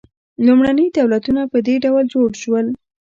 [0.45, 2.67] لومړني دولتونه په دې ډول جوړ شول.